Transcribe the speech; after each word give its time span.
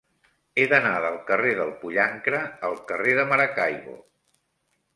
He 0.59 0.63
d'anar 0.71 0.93
del 1.03 1.19
carrer 1.27 1.51
del 1.59 1.73
Pollancre 1.83 2.41
al 2.69 2.81
carrer 2.93 3.13
de 3.21 3.29
Maracaibo. 3.35 3.95